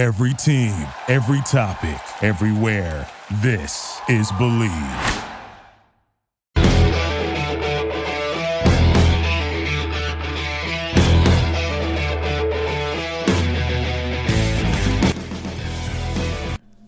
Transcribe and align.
Every 0.00 0.32
team, 0.32 0.86
every 1.08 1.42
topic, 1.42 2.00
everywhere. 2.22 3.06
This 3.42 4.00
is 4.08 4.32
Believe. 4.32 4.70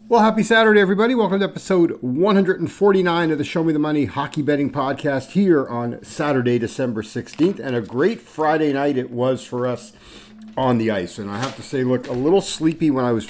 Well, 0.09 0.23
happy 0.23 0.43
Saturday, 0.43 0.81
everybody. 0.81 1.15
Welcome 1.15 1.41
to 1.41 1.45
episode 1.45 1.99
149 2.01 3.31
of 3.31 3.37
the 3.37 3.45
Show 3.45 3.63
Me 3.63 3.75
the 3.75 3.79
Money 3.79 4.07
Hockey 4.07 4.41
Betting 4.41 4.73
Podcast 4.73 5.33
here 5.33 5.69
on 5.69 6.03
Saturday, 6.03 6.59
December 6.59 7.03
16th. 7.03 7.59
And 7.59 7.77
a 7.77 7.83
great 7.83 8.23
Friday 8.23 8.73
night 8.73 8.97
it 8.97 9.11
was 9.11 9.45
for 9.45 9.67
us 9.67 9.93
on 10.57 10.79
the 10.79 10.91
ice. 10.91 11.19
And 11.19 11.31
I 11.31 11.39
have 11.39 11.57
to 11.57 11.63
say, 11.63 11.85
look, 11.85 12.07
a 12.09 12.13
little 12.13 12.41
sleepy 12.41 12.91
when 12.91 13.05
I 13.05 13.13
was 13.13 13.29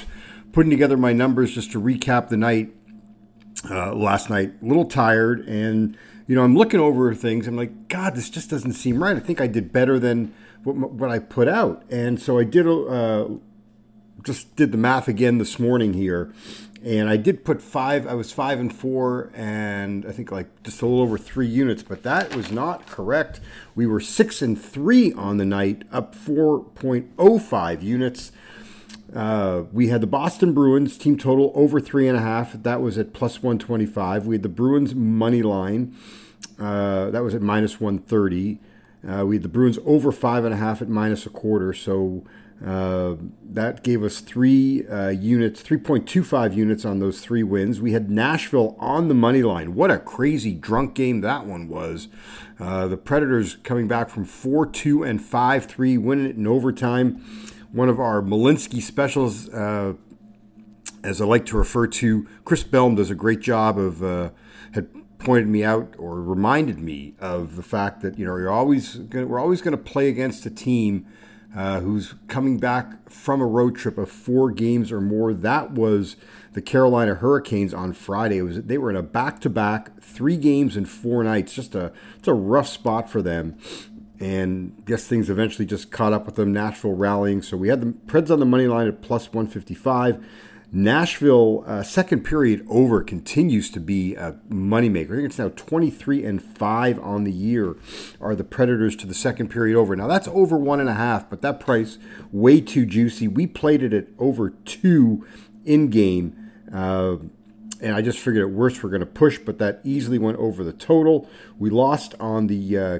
putting 0.52 0.70
together 0.70 0.96
my 0.96 1.12
numbers 1.12 1.54
just 1.54 1.72
to 1.72 1.80
recap 1.80 2.28
the 2.28 2.36
night 2.36 2.72
uh, 3.70 3.94
last 3.94 4.30
night. 4.30 4.52
A 4.62 4.64
little 4.64 4.84
tired. 4.84 5.40
And, 5.48 5.96
you 6.26 6.34
know, 6.34 6.42
I'm 6.42 6.56
looking 6.56 6.80
over 6.80 7.14
things. 7.14 7.46
I'm 7.46 7.56
like, 7.56 7.88
God, 7.88 8.14
this 8.14 8.30
just 8.30 8.50
doesn't 8.50 8.72
seem 8.72 9.02
right. 9.02 9.16
I 9.16 9.20
think 9.20 9.40
I 9.40 9.46
did 9.46 9.72
better 9.72 9.98
than 9.98 10.34
what, 10.64 10.76
what 10.76 11.10
I 11.10 11.18
put 11.18 11.48
out. 11.48 11.84
And 11.90 12.20
so 12.20 12.38
I 12.38 12.44
did. 12.44 12.66
Uh, 12.66 13.28
just 14.22 14.54
did 14.54 14.70
the 14.70 14.78
math 14.78 15.08
again 15.08 15.38
this 15.38 15.58
morning 15.58 15.94
here 15.94 16.32
and 16.84 17.08
I 17.08 17.16
did 17.16 17.44
put 17.44 17.62
five. 17.62 18.06
I 18.06 18.14
was 18.14 18.32
five 18.32 18.58
and 18.58 18.74
four, 18.74 19.30
and 19.34 20.04
I 20.06 20.12
think 20.12 20.30
like 20.30 20.48
just 20.62 20.82
a 20.82 20.86
little 20.86 21.00
over 21.00 21.18
three 21.18 21.46
units, 21.46 21.82
but 21.82 22.02
that 22.02 22.34
was 22.34 22.50
not 22.50 22.86
correct. 22.86 23.40
We 23.74 23.86
were 23.86 24.00
six 24.00 24.42
and 24.42 24.60
three 24.60 25.12
on 25.12 25.36
the 25.36 25.44
night, 25.44 25.84
up 25.92 26.14
four 26.14 26.60
point 26.64 27.10
oh 27.18 27.38
five 27.38 27.82
units. 27.82 28.32
Uh, 29.14 29.64
we 29.72 29.88
had 29.88 30.00
the 30.00 30.06
Boston 30.06 30.54
Bruins 30.54 30.96
team 30.96 31.18
total 31.18 31.52
over 31.54 31.80
three 31.80 32.08
and 32.08 32.16
a 32.16 32.22
half. 32.22 32.54
That 32.62 32.80
was 32.80 32.96
at 32.98 33.12
plus 33.12 33.42
one 33.42 33.58
twenty 33.58 33.86
five. 33.86 34.26
We 34.26 34.36
had 34.36 34.42
the 34.42 34.48
Bruins 34.48 34.94
money 34.94 35.42
line. 35.42 35.94
Uh, 36.58 37.10
that 37.10 37.22
was 37.22 37.34
at 37.34 37.42
minus 37.42 37.80
one 37.80 37.98
thirty. 37.98 38.58
Uh, 39.06 39.26
we 39.26 39.36
had 39.36 39.42
the 39.42 39.48
Bruins 39.48 39.78
over 39.84 40.12
five 40.12 40.44
and 40.44 40.54
a 40.54 40.56
half 40.56 40.80
at 40.80 40.88
minus 40.88 41.26
a 41.26 41.30
quarter. 41.30 41.72
So 41.72 42.24
that 42.64 43.82
gave 43.82 44.04
us 44.04 44.20
three 44.20 44.86
uh, 44.86 45.08
units, 45.08 45.62
3.25 45.62 46.54
units 46.54 46.84
on 46.84 47.00
those 47.00 47.20
three 47.20 47.42
wins. 47.42 47.80
We 47.80 47.92
had 47.92 48.08
Nashville 48.08 48.76
on 48.78 49.08
the 49.08 49.14
money 49.14 49.42
line. 49.42 49.74
What 49.74 49.90
a 49.90 49.98
crazy 49.98 50.54
drunk 50.54 50.94
game 50.94 51.22
that 51.22 51.44
one 51.44 51.68
was. 51.68 52.08
Uh, 52.60 52.86
the 52.86 52.96
Predators 52.96 53.56
coming 53.56 53.88
back 53.88 54.08
from 54.08 54.24
4 54.24 54.66
2 54.66 55.02
and 55.02 55.20
5 55.20 55.66
3, 55.66 55.98
winning 55.98 56.26
it 56.26 56.36
in 56.36 56.46
overtime. 56.46 57.24
One 57.72 57.88
of 57.88 57.98
our 57.98 58.22
Malinsky 58.22 58.80
specials, 58.80 59.48
uh, 59.48 59.94
as 61.02 61.20
I 61.20 61.24
like 61.24 61.46
to 61.46 61.56
refer 61.56 61.88
to, 61.88 62.28
Chris 62.44 62.62
Belm 62.62 62.96
does 62.96 63.10
a 63.10 63.16
great 63.16 63.40
job 63.40 63.76
of, 63.76 64.04
uh, 64.04 64.30
had 64.72 64.88
pointed 65.18 65.48
me 65.48 65.64
out 65.64 65.94
or 65.98 66.20
reminded 66.20 66.78
me 66.78 67.14
of 67.18 67.56
the 67.56 67.62
fact 67.62 68.02
that, 68.02 68.18
you 68.18 68.24
know, 68.24 68.36
you're 68.36 68.52
always 68.52 68.96
gonna, 68.96 69.26
we're 69.26 69.40
always 69.40 69.62
going 69.62 69.76
to 69.76 69.82
play 69.82 70.08
against 70.08 70.46
a 70.46 70.50
team 70.50 71.06
uh, 71.54 71.80
who's 71.80 72.14
coming 72.28 72.58
back 72.58 73.08
from 73.10 73.40
a 73.40 73.46
road 73.46 73.76
trip 73.76 73.98
of 73.98 74.10
four 74.10 74.50
games 74.50 74.90
or 74.90 75.00
more. 75.00 75.34
That 75.34 75.72
was 75.72 76.16
the 76.52 76.62
Carolina 76.62 77.14
Hurricanes 77.14 77.74
on 77.74 77.92
Friday. 77.92 78.38
It 78.38 78.42
was 78.42 78.62
they 78.62 78.78
were 78.78 78.90
in 78.90 78.96
a 78.96 79.02
back-to-back, 79.02 80.00
three 80.00 80.36
games 80.36 80.76
in 80.76 80.86
four 80.86 81.22
nights. 81.22 81.52
Just 81.52 81.74
a 81.74 81.92
it's 82.18 82.28
a 82.28 82.34
rough 82.34 82.68
spot 82.68 83.10
for 83.10 83.20
them. 83.20 83.58
And 84.18 84.76
I 84.78 84.82
guess 84.82 85.06
things 85.06 85.28
eventually 85.28 85.66
just 85.66 85.90
caught 85.90 86.12
up 86.12 86.26
with 86.26 86.36
them. 86.36 86.52
Nashville 86.52 86.94
rallying. 86.94 87.42
So 87.42 87.56
we 87.56 87.68
had 87.68 87.80
the 87.80 87.86
Preds 87.86 88.30
on 88.30 88.38
the 88.38 88.46
money 88.46 88.66
line 88.66 88.86
at 88.86 89.02
plus 89.02 89.26
155. 89.32 90.24
Nashville 90.74 91.64
uh, 91.66 91.82
second 91.82 92.24
period 92.24 92.66
over 92.66 93.02
continues 93.02 93.70
to 93.70 93.78
be 93.78 94.14
a 94.14 94.32
moneymaker. 94.48 95.12
I 95.12 95.16
think 95.16 95.26
it's 95.26 95.38
now 95.38 95.50
23 95.50 96.24
and 96.24 96.42
5 96.42 96.98
on 97.00 97.24
the 97.24 97.32
year 97.32 97.76
are 98.22 98.34
the 98.34 98.42
Predators 98.42 98.96
to 98.96 99.06
the 99.06 99.12
second 99.12 99.50
period 99.50 99.76
over. 99.76 99.94
Now 99.94 100.06
that's 100.06 100.28
over 100.28 100.56
one 100.56 100.80
and 100.80 100.88
a 100.88 100.94
half, 100.94 101.28
but 101.28 101.42
that 101.42 101.60
price 101.60 101.98
way 102.32 102.62
too 102.62 102.86
juicy. 102.86 103.28
We 103.28 103.46
played 103.46 103.82
it 103.82 103.92
at 103.92 104.06
over 104.18 104.50
two 104.50 105.26
in 105.66 105.90
game. 105.90 106.50
Uh, 106.72 107.16
and 107.82 107.94
I 107.94 108.00
just 108.00 108.18
figured 108.18 108.42
at 108.42 108.54
worst 108.54 108.82
we're 108.82 108.90
going 108.90 109.00
to 109.00 109.06
push, 109.06 109.38
but 109.38 109.58
that 109.58 109.80
easily 109.84 110.18
went 110.18 110.38
over 110.38 110.64
the 110.64 110.72
total. 110.72 111.28
We 111.58 111.68
lost 111.68 112.14
on 112.18 112.46
the 112.46 112.78
uh, 112.78 112.98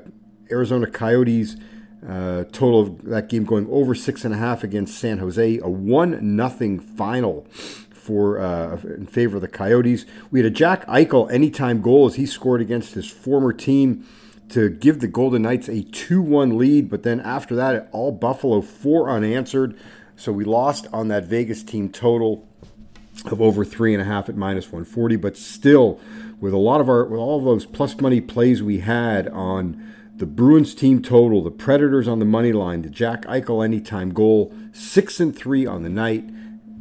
Arizona 0.51 0.89
Coyotes 0.89 1.57
uh, 2.07 2.45
total 2.53 2.81
of 2.81 3.05
that 3.05 3.29
game 3.29 3.45
going 3.45 3.67
over 3.71 3.95
six 3.95 4.25
and 4.25 4.35
a 4.35 4.39
half 4.39 4.65
against 4.65 4.99
San 4.99 5.19
Jose, 5.19 5.59
a 5.59 5.69
one 5.69 6.37
nothing 6.37 6.81
final 6.81 7.47
for 7.93 8.41
uh, 8.41 8.81
in 8.83 9.07
favor 9.07 9.37
of 9.37 9.43
the 9.43 9.49
Coyotes. 9.49 10.05
We 10.31 10.41
had 10.41 10.47
a 10.47 10.51
Jack 10.51 10.85
Eichel 10.87 11.31
anytime 11.31 11.81
goal 11.81 12.07
as 12.07 12.17
he 12.17 12.27
scored 12.27 12.61
against 12.61 12.95
his 12.95 13.09
former 13.09 13.53
team 13.53 14.05
to 14.49 14.69
give 14.69 15.01
the 15.01 15.09
Golden 15.09 15.43
Knights 15.43 15.69
a 15.69 15.83
2-1 15.83 16.57
lead, 16.57 16.91
but 16.91 17.05
then 17.05 17.21
after 17.21 17.55
that, 17.55 17.89
all 17.93 18.13
Buffalo 18.13 18.61
four 18.61 19.09
unanswered. 19.09 19.79
So 20.17 20.33
we 20.33 20.45
lost 20.45 20.87
on 20.93 21.09
that 21.09 21.25
Vegas 21.25 21.63
team 21.63 21.89
total 21.89 22.47
of 23.27 23.41
over 23.41 23.65
three 23.65 23.95
and 23.95 24.03
a 24.03 24.05
half 24.05 24.29
at 24.29 24.37
minus 24.37 24.67
140, 24.67 25.17
but 25.17 25.37
still 25.37 26.01
with 26.41 26.53
a 26.53 26.59
lot 26.59 26.81
of 26.81 26.89
our 26.89 27.05
with 27.05 27.21
all 27.21 27.39
of 27.39 27.45
those 27.45 27.65
plus 27.65 28.01
money 28.01 28.21
plays 28.21 28.63
we 28.63 28.81
had 28.81 29.29
on 29.29 29.95
the 30.23 30.27
Bruins 30.27 30.73
team 30.73 31.03
total, 31.03 31.43
the 31.43 31.51
Predators 31.51 32.07
on 32.07 32.21
the 32.21 32.25
money 32.25 32.53
line, 32.53 32.83
the 32.83 32.89
Jack 32.89 33.23
Eichel 33.23 33.65
anytime 33.65 34.15
goal, 34.15 34.55
six 34.71 35.19
and 35.19 35.37
three 35.37 35.67
on 35.67 35.83
the 35.83 35.89
night, 35.89 36.31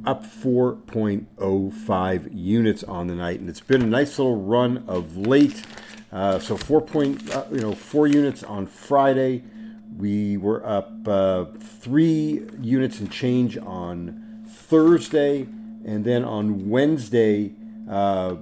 up 0.06 0.24
4.05 0.24 2.30
units 2.32 2.84
on 2.84 3.08
the 3.08 3.16
night, 3.16 3.40
and 3.40 3.50
it's 3.50 3.60
been 3.60 3.82
a 3.82 3.88
nice 3.88 4.20
little 4.20 4.40
run 4.40 4.84
of 4.88 5.18
late. 5.18 5.64
Uh, 6.12 6.38
so 6.38 6.56
four 6.56 6.82
point, 6.82 7.36
uh, 7.36 7.46
you 7.50 7.62
know, 7.62 7.74
four 7.74 8.06
units 8.06 8.44
on 8.44 8.68
Friday. 8.68 9.44
We 9.98 10.38
were 10.38 10.64
up 10.64 11.08
uh, 11.08 11.46
three 11.58 12.46
units 12.60 13.00
and 13.00 13.12
change 13.12 13.58
on 13.58 14.44
Thursday, 14.48 15.48
and 15.84 16.06
then 16.06 16.24
on 16.24 16.70
Wednesday 16.70 17.54
uh, 17.90 18.36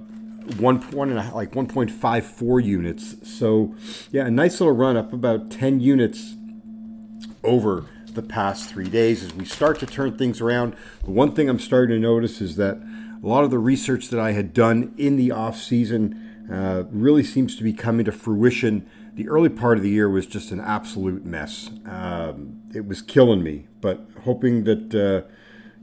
one 0.58 0.80
one 0.92 1.10
and 1.10 1.32
like 1.32 1.52
1.54 1.52 2.64
units. 2.64 3.16
So 3.28 3.74
yeah, 4.10 4.26
a 4.26 4.30
nice 4.30 4.60
little 4.60 4.74
run 4.74 4.96
up 4.96 5.12
about 5.12 5.50
10 5.50 5.80
units 5.80 6.34
over 7.42 7.86
the 8.14 8.22
past 8.22 8.68
three 8.68 8.88
days 8.88 9.22
as 9.22 9.34
we 9.34 9.44
start 9.44 9.78
to 9.80 9.86
turn 9.86 10.16
things 10.16 10.40
around. 10.40 10.74
The 11.04 11.10
one 11.10 11.32
thing 11.32 11.48
I'm 11.48 11.58
starting 11.58 11.96
to 11.96 12.00
notice 12.00 12.40
is 12.40 12.56
that 12.56 12.76
a 13.22 13.26
lot 13.26 13.44
of 13.44 13.50
the 13.50 13.58
research 13.58 14.08
that 14.08 14.20
I 14.20 14.32
had 14.32 14.52
done 14.52 14.94
in 14.96 15.16
the 15.16 15.30
off 15.30 15.56
season 15.56 16.46
uh, 16.50 16.84
really 16.90 17.22
seems 17.22 17.56
to 17.56 17.62
be 17.62 17.72
coming 17.72 18.04
to 18.06 18.12
fruition. 18.12 18.88
The 19.14 19.28
early 19.28 19.48
part 19.48 19.76
of 19.76 19.84
the 19.84 19.90
year 19.90 20.08
was 20.08 20.26
just 20.26 20.50
an 20.50 20.60
absolute 20.60 21.24
mess. 21.24 21.70
Um, 21.86 22.62
it 22.74 22.86
was 22.86 23.02
killing 23.02 23.42
me, 23.42 23.68
but 23.80 24.06
hoping 24.24 24.64
that. 24.64 24.94
Uh, 24.94 25.30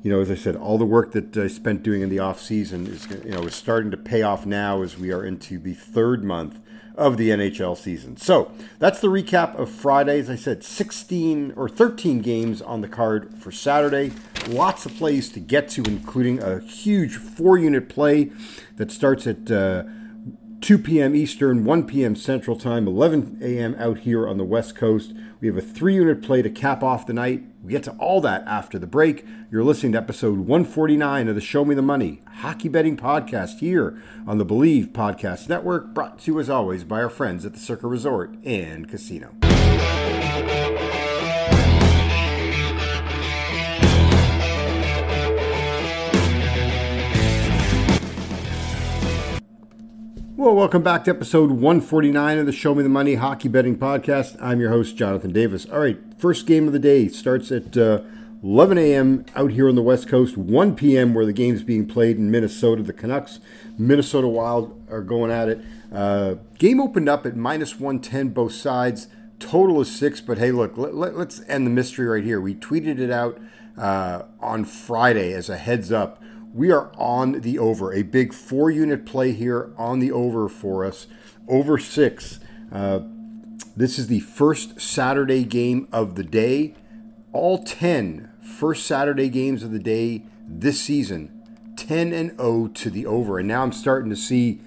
you 0.04 0.12
know, 0.12 0.22
as 0.22 0.30
I 0.30 0.36
said, 0.36 0.56
all 0.56 0.78
the 0.78 0.86
work 0.86 1.12
that 1.14 1.36
I 1.36 1.48
spent 1.48 1.84
doing 1.84 2.02
in 2.02 2.10
the 2.10 2.20
off 2.20 2.40
season 2.40 2.88
is, 2.88 3.08
you 3.10 3.32
know, 3.32 3.44
is 3.44 3.56
starting 3.56 3.92
to 3.92 3.98
pay 3.98 4.22
off 4.22 4.46
now 4.46 4.82
as 4.82 4.98
we 4.98 5.12
are 5.12 5.26
into 5.26 5.58
the 5.58 5.74
third 5.74 6.24
month 6.24 6.60
of 6.96 7.18
the 7.18 7.30
NHL 7.30 7.78
season. 7.78 8.18
So 8.18 8.52
that's 8.80 9.00
the 9.00 9.08
recap 9.08 9.56
of 9.56 9.70
Friday. 9.70 10.20
As 10.20 10.30
I 10.30 10.36
said, 10.36 10.64
16 10.64 11.54
or 11.56 11.70
13 11.70 12.22
games 12.22 12.62
on 12.62 12.82
the 12.82 12.88
card 12.88 13.36
for 13.36 13.52
Saturday. 13.52 14.14
Lots 14.48 14.86
of 14.86 14.96
plays 14.96 15.30
to 15.30 15.40
get 15.40 15.70
to, 15.70 15.84
including 15.84 16.42
a 16.42 16.60
huge 16.60 17.18
four-unit 17.18 17.90
play 17.90 18.32
that 18.76 18.92
starts 18.92 19.28
at. 19.28 19.50
Uh, 19.50 19.84
2 20.60 20.80
p.m. 20.80 21.16
Eastern, 21.16 21.66
1 21.66 21.86
p.m. 21.86 22.16
Central 22.16 22.58
Time, 22.58 22.88
11 22.88 23.38
a.m. 23.44 23.76
out 23.76 24.00
here 24.00 24.28
on 24.28 24.38
the 24.38 24.44
West 24.44 24.76
Coast. 24.76 25.14
We 25.40 25.48
have 25.48 25.56
a 25.56 25.62
three 25.62 25.94
unit 25.94 26.24
play 26.24 26.42
to 26.42 26.50
cap 26.50 26.82
off 26.82 27.06
the 27.06 27.14
night. 27.14 27.44
We 27.68 27.74
get 27.74 27.84
to 27.84 27.92
all 28.00 28.22
that 28.22 28.48
after 28.48 28.80
the 28.80 28.88
break. 28.88 29.26
You're 29.52 29.62
listening 29.62 29.92
to 29.92 29.98
episode 29.98 30.40
149 30.40 31.28
of 31.28 31.36
the 31.36 31.42
Show 31.42 31.66
Me 31.66 31.76
the 31.76 31.82
Money 31.82 32.22
Hockey 32.36 32.70
Betting 32.70 32.96
Podcast 32.96 33.60
here 33.60 34.02
on 34.26 34.38
the 34.38 34.46
Believe 34.46 34.94
Podcast 34.94 35.50
Network, 35.50 35.94
brought 35.94 36.20
to 36.20 36.32
you 36.32 36.40
as 36.40 36.50
always 36.50 36.86
by 36.86 37.04
our 37.04 37.10
friends 37.10 37.46
at 37.46 37.52
the 37.52 37.60
Circa 37.60 37.88
Resort 37.88 38.38
and 38.46 38.88
Casino. 38.88 39.34
Well, 50.38 50.54
welcome 50.54 50.84
back 50.84 51.04
to 51.06 51.10
episode 51.10 51.50
149 51.50 52.38
of 52.38 52.46
the 52.46 52.52
Show 52.52 52.76
Me 52.76 52.84
the 52.84 52.90
Money 52.90 53.16
Hockey 53.16 53.48
Betting 53.48 53.76
Podcast. 53.76 54.38
I'm 54.40 54.60
your 54.60 54.70
host, 54.70 54.96
Jonathan 54.96 55.34
Davis. 55.34 55.66
All 55.66 55.80
right, 55.80 55.98
first 56.20 56.46
game 56.46 56.68
of 56.68 56.74
the 56.74 56.80
day 56.80 57.08
starts 57.08 57.52
at 57.52 57.76
uh, 57.76 58.02
11 58.44 58.78
a.m. 58.78 59.26
out 59.36 59.50
here 59.50 59.68
on 59.68 59.74
the 59.74 59.82
West 59.82 60.08
Coast, 60.08 60.38
1 60.38 60.76
p.m. 60.76 61.16
where 61.16 61.26
the 61.26 61.34
game's 61.34 61.64
being 61.64 61.88
played 61.88 62.18
in 62.18 62.30
Minnesota. 62.30 62.84
The 62.84 62.94
Canucks, 62.94 63.40
Minnesota 63.80 64.28
Wild 64.28 64.80
are 64.92 65.02
going 65.02 65.32
at 65.32 65.50
it. 65.50 65.60
Uh, 65.92 66.36
game 66.60 66.80
opened 66.80 67.10
up 67.10 67.26
at 67.26 67.36
minus 67.36 67.80
110 67.80 68.30
both 68.30 68.54
sides. 68.54 69.08
Total 69.40 69.82
is 69.82 69.90
six, 69.92 70.22
but 70.22 70.38
hey, 70.38 70.52
look, 70.52 70.78
let, 70.78 70.94
us 71.16 71.40
let, 71.40 71.50
end 71.50 71.66
the 71.66 71.72
mystery 71.72 72.06
right 72.06 72.24
here. 72.24 72.40
We 72.40 72.54
tweeted 72.54 73.00
it 73.00 73.10
out 73.10 73.42
uh, 73.76 74.26
on 74.40 74.66
Friday 74.66 75.34
as 75.34 75.50
a 75.50 75.58
heads 75.58 75.92
up. 75.92 76.22
We 76.58 76.72
are 76.72 76.92
on 76.98 77.42
the 77.42 77.60
over, 77.60 77.94
a 77.94 78.02
big 78.02 78.34
four 78.34 78.72
unit 78.72 79.06
play 79.06 79.32
here 79.32 79.72
on 79.78 80.00
the 80.00 80.12
over 80.12 80.50
for 80.50 80.84
us, 80.84 81.06
over 81.48 81.78
six. 81.78 82.40
Uh, 82.72 83.02
this 83.76 84.00
is 84.00 84.08
the 84.08 84.22
first 84.22 84.82
Saturday 84.82 85.44
game 85.44 85.88
of 85.92 86.16
the 86.16 86.24
day. 86.24 86.74
All 87.32 87.64
10 87.64 88.32
first 88.42 88.88
Saturday 88.88 89.30
games 89.30 89.62
of 89.62 89.72
the 89.72 89.78
day 89.78 90.24
this 90.48 90.82
season, 90.82 91.76
10 91.76 92.12
and 92.12 92.36
0 92.38 92.70
to 92.70 92.90
the 92.90 93.06
over. 93.06 93.38
And 93.38 93.48
now 93.48 93.62
I'm 93.62 93.72
starting 93.72 94.10
to 94.10 94.16
see 94.16 94.60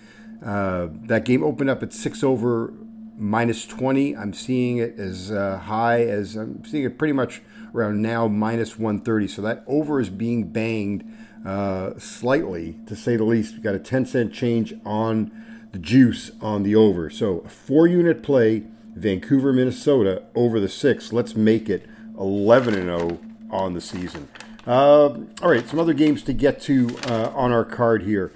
uh, 0.46 0.86
that 1.06 1.24
game 1.24 1.42
open 1.42 1.68
up 1.68 1.82
at 1.82 1.92
6 1.92 2.22
over 2.22 2.72
minus 3.16 3.66
20. 3.66 4.16
I'm 4.16 4.32
seeing 4.32 4.76
it 4.76 4.96
as 4.96 5.32
uh, 5.32 5.58
high 5.58 6.02
as 6.04 6.36
I'm 6.36 6.64
seeing 6.64 6.84
it 6.84 6.98
pretty 6.98 7.14
much 7.14 7.42
around 7.74 8.00
now 8.00 8.28
minus 8.28 8.78
130. 8.78 9.26
So 9.26 9.42
that 9.42 9.64
over 9.66 9.98
is 9.98 10.08
being 10.08 10.52
banged 10.52 11.02
uh, 11.44 11.98
slightly, 11.98 12.76
to 12.86 12.94
say 12.94 13.16
the 13.16 13.24
least. 13.24 13.56
We 13.56 13.60
got 13.60 13.74
a 13.74 13.78
10 13.78 14.06
cent 14.06 14.32
change 14.32 14.74
on 14.84 15.30
the 15.72 15.78
juice 15.78 16.30
on 16.40 16.62
the 16.62 16.74
over. 16.74 17.10
So 17.10 17.38
a 17.40 17.48
four 17.48 17.86
unit 17.86 18.22
play, 18.22 18.64
Vancouver, 18.94 19.52
Minnesota 19.52 20.24
over 20.34 20.60
the 20.60 20.68
six. 20.68 21.12
Let's 21.12 21.34
make 21.34 21.68
it 21.68 21.86
11 22.18 22.74
and 22.74 22.84
0 22.84 23.18
on 23.50 23.74
the 23.74 23.80
season. 23.80 24.28
Uh, 24.66 25.20
all 25.42 25.50
right, 25.50 25.66
some 25.66 25.78
other 25.78 25.94
games 25.94 26.22
to 26.24 26.32
get 26.32 26.60
to 26.62 26.96
uh, 27.06 27.30
on 27.34 27.52
our 27.52 27.64
card 27.64 28.02
here. 28.02 28.32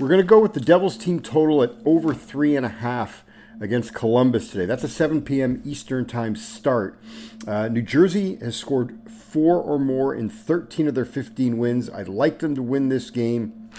We're 0.00 0.08
going 0.08 0.20
to 0.20 0.26
go 0.26 0.38
with 0.38 0.54
the 0.54 0.60
Devils 0.60 0.96
team 0.96 1.20
total 1.20 1.62
at 1.62 1.72
over 1.84 2.14
three 2.14 2.56
and 2.56 2.64
a 2.64 2.70
half 2.70 3.24
against 3.60 3.94
Columbus 3.94 4.50
today. 4.50 4.66
That's 4.66 4.84
a 4.84 4.88
7 4.88 5.22
p.m. 5.22 5.62
Eastern 5.64 6.06
Time 6.06 6.36
start. 6.36 6.98
Uh, 7.46 7.68
New 7.68 7.82
Jersey 7.82 8.36
has 8.36 8.56
scored 8.56 8.98
four 9.10 9.60
or 9.60 9.78
more 9.78 10.14
in 10.14 10.30
13 10.30 10.88
of 10.88 10.94
their 10.94 11.04
15 11.04 11.58
wins. 11.58 11.90
I'd 11.90 12.08
like 12.08 12.38
them 12.38 12.54
to 12.54 12.62
win 12.62 12.88
this 12.88 13.10
game 13.10 13.70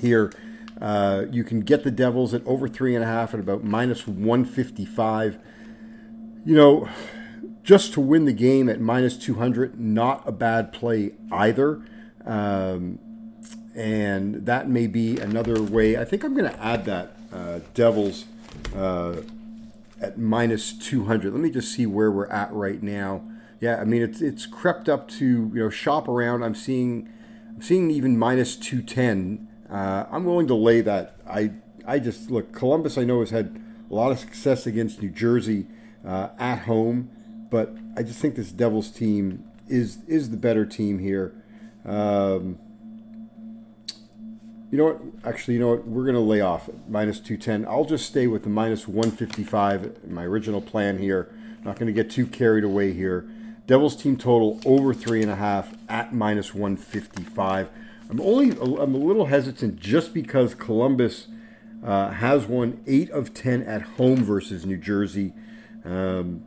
here. 0.00 0.32
Uh, 0.80 1.26
you 1.30 1.44
can 1.44 1.60
get 1.60 1.84
the 1.84 1.90
Devils 1.90 2.34
at 2.34 2.44
over 2.46 2.68
three 2.68 2.94
and 2.94 3.04
a 3.04 3.06
half 3.06 3.32
at 3.32 3.40
about 3.40 3.62
minus 3.62 4.06
155. 4.06 5.38
You 6.44 6.54
know, 6.54 6.88
just 7.62 7.92
to 7.94 8.00
win 8.00 8.24
the 8.24 8.32
game 8.32 8.68
at 8.68 8.80
minus 8.80 9.16
200, 9.16 9.78
not 9.80 10.22
a 10.28 10.32
bad 10.32 10.72
play 10.72 11.12
either. 11.32 11.82
Um, 12.24 12.98
and 13.74 14.46
that 14.46 14.68
may 14.68 14.86
be 14.86 15.18
another 15.18 15.62
way. 15.62 15.96
I 15.96 16.04
think 16.04 16.24
I'm 16.24 16.34
going 16.34 16.50
to 16.50 16.62
add 16.62 16.84
that 16.84 17.16
uh, 17.32 17.60
Devils 17.72 18.24
uh, 18.74 19.22
at 20.00 20.18
minus 20.18 20.72
200. 20.72 21.32
Let 21.32 21.40
me 21.40 21.50
just 21.50 21.72
see 21.72 21.86
where 21.86 22.10
we're 22.10 22.26
at 22.28 22.52
right 22.52 22.82
now. 22.82 23.22
Yeah, 23.60 23.76
I 23.80 23.84
mean 23.84 24.02
it's 24.02 24.20
it's 24.20 24.46
crept 24.46 24.88
up 24.88 25.08
to 25.08 25.24
you 25.54 25.60
know 25.60 25.70
shop 25.70 26.08
around. 26.08 26.42
I'm 26.42 26.54
seeing 26.54 27.08
I'm 27.54 27.62
seeing 27.62 27.90
even 27.90 28.18
minus 28.18 28.56
210. 28.56 29.48
Uh, 29.70 30.06
I'm 30.10 30.24
willing 30.24 30.46
to 30.48 30.54
lay 30.54 30.80
that. 30.82 31.16
I 31.28 31.52
I 31.86 31.98
just 31.98 32.30
look 32.30 32.52
Columbus. 32.52 32.98
I 32.98 33.04
know 33.04 33.20
has 33.20 33.30
had 33.30 33.60
a 33.90 33.94
lot 33.94 34.12
of 34.12 34.18
success 34.18 34.66
against 34.66 35.00
New 35.00 35.10
Jersey 35.10 35.66
uh, 36.06 36.28
at 36.38 36.60
home, 36.60 37.10
but 37.50 37.74
I 37.96 38.02
just 38.02 38.20
think 38.20 38.34
this 38.34 38.50
Devils 38.50 38.90
team 38.90 39.44
is 39.68 39.98
is 40.06 40.30
the 40.30 40.36
better 40.36 40.66
team 40.66 40.98
here. 40.98 41.34
Um, 41.84 42.58
you 44.74 44.78
know 44.78 44.86
what? 44.86 45.00
Actually, 45.22 45.54
you 45.54 45.60
know 45.60 45.68
what? 45.68 45.86
We're 45.86 46.02
going 46.02 46.16
to 46.16 46.20
lay 46.20 46.40
off 46.40 46.68
minus 46.88 47.20
210. 47.20 47.64
I'll 47.72 47.84
just 47.84 48.06
stay 48.06 48.26
with 48.26 48.42
the 48.42 48.48
minus 48.48 48.88
155, 48.88 50.10
my 50.10 50.24
original 50.24 50.60
plan 50.60 50.98
here. 50.98 51.32
Not 51.62 51.78
going 51.78 51.86
to 51.86 51.92
get 51.92 52.10
too 52.10 52.26
carried 52.26 52.64
away 52.64 52.92
here. 52.92 53.24
Devils 53.68 53.94
team 53.94 54.16
total 54.16 54.60
over 54.66 54.92
three 54.92 55.22
and 55.22 55.30
a 55.30 55.36
half 55.36 55.74
at 55.88 56.12
minus 56.12 56.54
155. 56.54 57.70
I'm 58.10 58.20
only 58.20 58.50
I'm 58.50 58.96
a 58.96 58.98
little 58.98 59.26
hesitant 59.26 59.78
just 59.78 60.12
because 60.12 60.56
Columbus 60.56 61.28
uh, 61.84 62.10
has 62.10 62.46
won 62.46 62.82
eight 62.88 63.10
of 63.10 63.32
ten 63.32 63.62
at 63.62 63.82
home 63.82 64.24
versus 64.24 64.66
New 64.66 64.76
Jersey. 64.76 65.34
Um, 65.84 66.44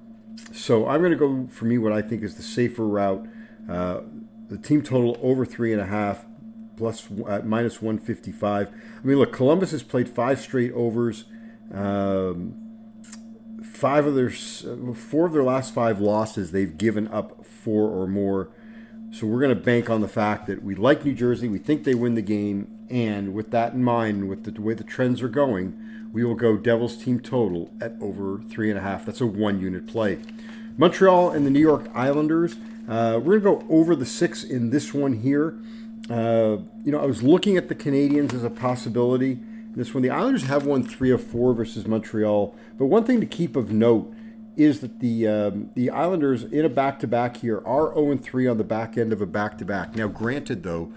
so 0.52 0.86
I'm 0.86 1.00
going 1.00 1.14
to 1.14 1.18
go 1.18 1.48
for 1.50 1.64
me 1.64 1.78
what 1.78 1.94
I 1.94 2.02
think 2.02 2.24
is 2.24 2.36
the 2.36 2.44
safer 2.44 2.86
route. 2.86 3.26
Uh, 3.70 4.02
the 4.50 4.58
team 4.58 4.82
total 4.82 5.18
over 5.22 5.46
three 5.46 5.72
and 5.72 5.82
a 5.82 5.86
half 5.86 6.26
plus 6.78 7.10
minus 7.44 7.82
155. 7.82 8.68
I 8.70 9.06
mean, 9.06 9.18
look, 9.18 9.34
Columbus 9.34 9.72
has 9.72 9.84
played 9.84 10.08
five 10.08 10.40
straight 10.40 10.72
overs. 10.72 11.26
Um, 11.74 12.68
five 13.64 14.06
of 14.06 14.16
their 14.16 14.30
four 14.30 15.26
of 15.26 15.34
their 15.34 15.44
last 15.44 15.74
five 15.74 16.00
losses, 16.00 16.52
they've 16.52 16.78
given 16.78 17.08
up 17.10 17.46
four 17.46 17.90
or 17.90 18.08
more. 18.08 18.50
So 19.12 19.26
we're 19.26 19.40
going 19.40 19.56
to 19.56 19.62
bank 19.62 19.90
on 19.90 20.02
the 20.02 20.08
fact 20.08 20.48
that 20.48 20.64
we 20.64 20.76
like 20.76 21.06
New 21.06 21.14
Jersey. 21.14 21.48
We 21.48 21.60
think 21.60 21.84
they 21.84 21.96
win 21.96 22.16
the 22.16 22.22
game, 22.22 22.68
and 22.90 23.34
with 23.34 23.52
that 23.52 23.74
in 23.74 23.84
mind, 23.84 24.30
with 24.30 24.44
the 24.44 24.62
way 24.62 24.74
the 24.74 24.84
trends 24.84 25.22
are 25.22 25.30
going, 25.30 26.10
we 26.12 26.24
will 26.24 26.36
go 26.36 26.58
Devils 26.58 26.98
team 26.98 27.20
total 27.20 27.72
at 27.82 27.94
over 28.02 28.42
three 28.50 28.70
and 28.70 28.78
a 28.78 28.82
half. 28.82 29.06
That's 29.06 29.22
a 29.22 29.26
one 29.26 29.60
unit 29.60 29.88
play. 29.88 30.20
Montreal 30.78 31.32
and 31.32 31.46
the 31.46 31.50
New 31.50 31.60
York 31.60 31.90
Islanders. 31.94 32.56
Uh, 32.88 33.20
we're 33.22 33.40
going 33.40 33.60
to 33.60 33.66
go 33.66 33.74
over 33.74 33.96
the 33.96 34.06
six 34.06 34.44
in 34.44 34.70
this 34.70 34.94
one 34.94 35.14
here. 35.14 35.58
Uh, 36.10 36.58
you 36.84 36.92
know, 36.92 37.00
I 37.00 37.06
was 37.06 37.22
looking 37.22 37.58
at 37.58 37.68
the 37.68 37.76
Canadiens 37.76 38.34
as 38.34 38.44
a 38.44 38.50
possibility. 38.50 39.40
This 39.76 39.94
one, 39.94 40.02
the 40.02 40.10
Islanders 40.10 40.44
have 40.44 40.66
won 40.66 40.84
three 40.84 41.12
of 41.12 41.24
four 41.24 41.54
versus 41.54 41.86
Montreal. 41.86 42.56
But 42.78 42.86
one 42.86 43.04
thing 43.04 43.20
to 43.20 43.28
keep 43.28 43.56
of 43.56 43.72
note 43.72 44.14
is 44.56 44.80
that 44.80 45.00
the 45.00 45.28
um, 45.28 45.70
the 45.76 45.90
Islanders 45.90 46.44
in 46.44 46.66
a 46.66 46.70
back 46.70 47.00
to 47.02 47.08
back 47.08 47.38
here 47.38 47.62
are 47.66 47.94
0 47.94 48.18
3 48.18 48.48
on 48.48 48.58
the 48.58 48.64
back 48.64 48.98
end 48.98 49.14
of 49.14 49.22
a 49.22 49.26
back 49.26 49.58
to 49.60 49.66
back. 49.66 49.96
Now, 49.96 50.08
granted, 50.08 50.64
though, 50.64 50.92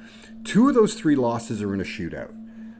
two 0.44 0.68
of 0.68 0.74
those 0.74 0.94
three 0.94 1.16
losses 1.16 1.62
are 1.62 1.74
in 1.74 1.80
a 1.80 1.84
shootout. 1.84 2.34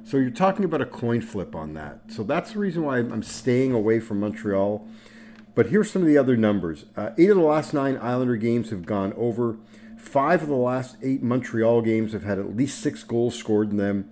So 0.05 0.17
you're 0.17 0.31
talking 0.31 0.65
about 0.65 0.81
a 0.81 0.87
coin 0.87 1.21
flip 1.21 1.55
on 1.55 1.75
that. 1.75 2.01
So 2.09 2.23
that's 2.23 2.53
the 2.53 2.59
reason 2.59 2.83
why 2.83 2.99
I'm 2.99 3.23
staying 3.23 3.73
away 3.73 4.01
from 4.01 4.21
Montreal. 4.21 4.89
But 5.55 5.67
here's 5.67 5.91
some 5.91 6.03
of 6.03 6.09
the 6.09 6.17
other 6.17 6.37
numbers. 6.37 6.87
Uh, 6.97 7.11
eight 7.19 7.31
of 7.31 7.37
the 7.37 7.43
last 7.43 7.75
nine 7.75 7.99
Islander 7.99 8.37
games 8.37 8.71
have 8.71 8.87
gone 8.87 9.13
over. 9.15 9.59
Five 10.01 10.43
of 10.43 10.49
the 10.49 10.55
last 10.55 10.97
eight 11.03 11.23
Montreal 11.23 11.83
games 11.83 12.13
have 12.15 12.25
had 12.25 12.39
at 12.39 12.57
least 12.57 12.81
six 12.81 13.05
goals 13.05 13.37
scored 13.37 13.71
in 13.71 13.77
them. 13.77 14.11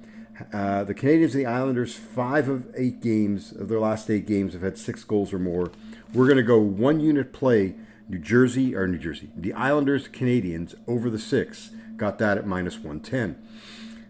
Uh, 0.52 0.85
the 0.85 0.94
Canadiens 0.94 1.32
and 1.32 1.40
the 1.40 1.46
Islanders, 1.46 1.96
five 1.96 2.49
of 2.49 2.69
eight 2.76 3.00
games 3.00 3.50
of 3.50 3.69
their 3.69 3.81
last 3.81 4.08
eight 4.08 4.25
games 4.25 4.52
have 4.52 4.62
had 4.62 4.79
six 4.79 5.02
goals 5.02 5.32
or 5.32 5.40
more. 5.40 5.73
We're 6.14 6.26
going 6.26 6.37
to 6.37 6.44
go 6.44 6.58
one 6.58 7.00
unit 7.00 7.32
play 7.32 7.75
New 8.08 8.19
Jersey 8.19 8.76
or 8.76 8.87
New 8.87 8.99
Jersey. 8.99 9.31
The 9.37 9.52
Islanders, 9.52 10.06
Canadiens 10.06 10.75
over 10.87 11.11
the 11.11 11.19
six. 11.19 11.70
Got 11.96 12.19
that 12.19 12.38
at 12.38 12.46
minus 12.46 12.76
110. 12.76 13.43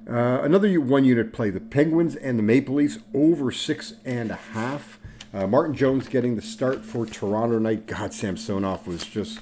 Uh, 0.08 0.42
another 0.42 0.80
one 0.80 1.04
unit 1.04 1.32
play 1.32 1.50
the 1.50 1.60
Penguins 1.60 2.16
and 2.16 2.38
the 2.38 2.42
Maple 2.42 2.74
Leafs 2.74 2.98
over 3.14 3.50
six 3.50 3.94
and 4.04 4.30
a 4.30 4.36
half. 4.36 4.98
Uh, 5.32 5.46
Martin 5.46 5.74
Jones 5.74 6.08
getting 6.08 6.36
the 6.36 6.42
start 6.42 6.84
for 6.84 7.06
Toronto 7.06 7.58
night. 7.58 7.86
God, 7.86 8.12
Samsonov 8.12 8.86
was 8.86 9.04
just 9.04 9.40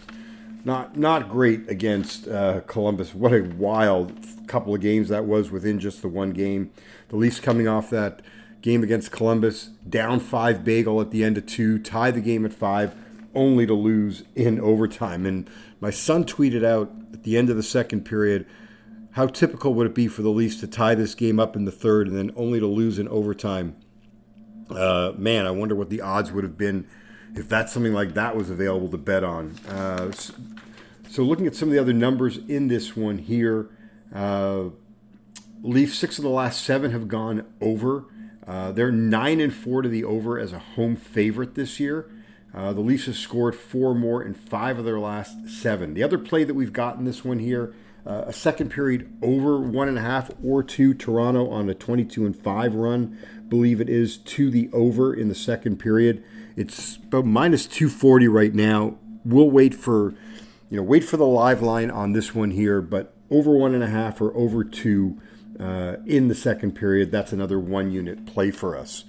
not 0.67 0.97
not 0.97 1.29
great 1.29 1.71
against 1.71 2.27
uh, 2.27 2.61
Columbus. 2.67 3.15
What 3.15 3.33
a 3.33 3.43
wild 3.43 4.27
couple 4.49 4.75
of 4.75 4.81
games 4.81 5.09
that 5.09 5.25
was 5.25 5.53
within 5.53 5.79
just 5.79 6.03
the 6.03 6.09
one 6.09 6.33
game. 6.33 6.73
The 7.09 7.17
Leafs 7.17 7.39
coming 7.39 7.69
off 7.69 7.89
that 7.91 8.21
game 8.63 8.83
against 8.83 9.13
Columbus, 9.13 9.71
down 9.89 10.19
five 10.19 10.65
bagel 10.65 11.01
at 11.01 11.13
the 11.13 11.23
end 11.23 11.39
of 11.39 11.47
two, 11.47 11.79
tie 11.79 12.11
the 12.11 12.21
game 12.21 12.45
at 12.45 12.53
five, 12.53 12.97
only 13.33 13.65
to 13.65 13.75
lose 13.75 14.25
in 14.35 14.61
overtime. 14.61 15.25
And 15.25 15.49
my 15.81 15.91
son 15.91 16.25
tweeted 16.25 16.65
out 16.65 16.91
at 17.13 17.23
the 17.23 17.39
end 17.39 17.49
of 17.49 17.55
the 17.55 17.63
second 17.63 18.01
period, 18.05 18.45
how 19.13 19.29
typical 19.29 19.73
would 19.75 19.87
it 19.87 19.95
be 19.95 20.09
for 20.09 20.23
the 20.23 20.31
Leafs 20.31 20.59
to 20.61 20.67
tie 20.67 20.97
this 20.97 21.15
game 21.15 21.39
up 21.39 21.55
in 21.55 21.65
the 21.65 21.71
third 21.71 22.09
and 22.09 22.17
then 22.17 22.33
only 22.35 22.59
to 22.59 22.67
lose 22.67 22.99
in 22.99 23.07
overtime? 23.07 23.77
Uh, 24.69 25.13
man, 25.17 25.47
I 25.47 25.53
wonder 25.53 25.77
what 25.77 25.91
the 25.91 26.01
odds 26.01 26.33
would 26.33 26.43
have 26.43 26.59
been 26.59 26.89
if 27.35 27.49
that's 27.49 27.73
something 27.73 27.92
like 27.92 28.14
that 28.14 28.37
was 28.37 28.50
available 28.50 28.88
to 28.88 28.99
bet 28.99 29.25
on. 29.25 29.56
Uh, 29.68 30.12
so, 31.09 31.23
looking 31.23 31.47
at 31.47 31.54
some 31.54 31.68
of 31.68 31.75
the 31.75 31.80
other 31.80 31.92
numbers 31.92 32.38
in 32.49 32.68
this 32.68 32.97
one 32.97 33.18
here, 33.18 33.68
uh, 34.14 34.64
Leafs 35.62 35.97
six 35.97 36.18
of 36.18 36.25
the 36.25 36.30
last 36.30 36.64
seven 36.64 36.92
have 36.92 37.09
gone 37.09 37.45
over. 37.61 38.04
Uh, 38.47 38.71
they're 38.73 38.92
nine 38.92 39.40
and 39.40 39.52
four 39.52 39.83
to 39.83 39.88
the 39.88 40.04
over 40.04 40.38
as 40.38 40.52
a 40.52 40.59
home 40.59 40.95
favorite 40.95 41.54
this 41.54 41.80
year. 41.80 42.09
Uh, 42.54 42.73
the 42.73 42.80
Leafs 42.80 43.06
have 43.06 43.16
scored 43.16 43.54
four 43.54 43.95
more 43.95 44.23
in 44.23 44.33
five 44.33 44.78
of 44.78 44.85
their 44.85 44.99
last 44.99 45.49
seven. 45.49 45.95
The 45.95 46.02
other 46.02 46.18
play 46.18 46.45
that 46.45 46.54
we've 46.54 46.73
got 46.73 46.97
in 46.97 47.04
this 47.04 47.25
one 47.25 47.38
here, 47.38 47.75
uh, 48.07 48.25
a 48.27 48.33
second 48.33 48.71
period 48.71 49.13
over 49.21 49.59
one 49.59 49.89
and 49.89 49.99
a 49.99 50.03
half 50.03 50.31
or 50.43 50.63
two. 50.63 50.95
Toronto 50.95 51.51
on 51.51 51.69
a 51.69 51.75
22 51.75 52.25
and 52.25 52.37
five 52.37 52.75
run, 52.75 53.19
believe 53.49 53.81
it 53.81 53.89
is 53.89 54.17
to 54.17 54.51
the 54.51 54.71
over 54.73 55.13
in 55.13 55.29
the 55.29 55.35
second 55.35 55.79
period. 55.79 56.23
It's 56.57 56.97
about 56.97 57.27
minus 57.27 57.67
240 57.67 58.29
right 58.29 58.55
now. 58.55 58.97
We'll 59.25 59.51
wait 59.51 59.75
for, 59.75 60.15
you 60.71 60.77
know, 60.77 60.83
wait 60.83 61.05
for 61.05 61.17
the 61.17 61.27
live 61.27 61.63
line 61.63 61.91
on 61.91 62.13
this 62.13 62.35
one 62.35 62.53
here, 62.53 62.81
but 62.81 63.13
over 63.31 63.51
one 63.51 63.75
and 63.75 63.83
a 63.83 63.89
half 63.89 64.21
or 64.21 64.35
over 64.37 64.63
two 64.63 65.21
uh, 65.59 65.97
in 66.07 66.29
the 66.29 66.35
second 66.35 66.73
period. 66.73 67.11
That's 67.11 67.33
another 67.33 67.59
one 67.59 67.91
unit 67.91 68.25
play 68.25 68.51
for 68.51 68.77
us. 68.77 69.05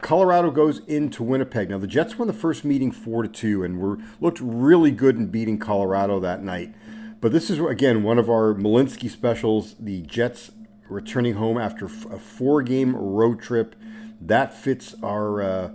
Colorado 0.00 0.52
goes 0.52 0.78
into 0.86 1.24
Winnipeg. 1.24 1.70
Now 1.70 1.78
the 1.78 1.88
Jets 1.88 2.18
won 2.18 2.28
the 2.28 2.34
first 2.34 2.64
meeting 2.64 2.92
four 2.92 3.24
to 3.24 3.28
two, 3.28 3.64
and 3.64 3.80
were 3.80 3.98
looked 4.20 4.38
really 4.40 4.92
good 4.92 5.16
in 5.16 5.26
beating 5.26 5.58
Colorado 5.58 6.20
that 6.20 6.42
night. 6.42 6.72
But 7.20 7.32
this 7.32 7.50
is 7.50 7.58
again 7.58 8.02
one 8.02 8.18
of 8.18 8.30
our 8.30 8.54
Malinsky 8.54 9.10
specials. 9.10 9.74
The 9.78 10.02
Jets 10.02 10.52
returning 10.88 11.34
home 11.34 11.58
after 11.58 11.86
a 11.86 12.18
four-game 12.18 12.94
road 12.94 13.40
trip. 13.40 13.74
That 14.20 14.54
fits 14.54 14.94
our. 15.02 15.42
Uh, 15.42 15.70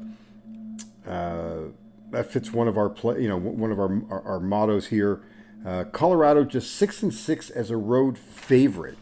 uh, 1.08 1.60
that 2.12 2.32
fits 2.32 2.54
one 2.54 2.68
of 2.68 2.78
our 2.78 2.90
play, 2.90 3.22
you 3.22 3.28
know, 3.28 3.38
one 3.38 3.72
of 3.72 3.80
our 3.80 4.02
our, 4.10 4.22
our 4.22 4.40
mottos 4.40 4.88
here. 4.88 5.22
Uh, 5.66 5.86
Colorado 5.86 6.44
just 6.44 6.76
six 6.76 7.02
and 7.02 7.14
six 7.14 7.50
as 7.50 7.70
a 7.70 7.78
road 7.78 8.18
favorite. 8.18 8.98